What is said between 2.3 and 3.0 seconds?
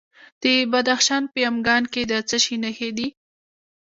شي نښې